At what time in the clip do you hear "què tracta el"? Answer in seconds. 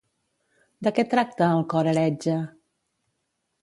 0.95-1.63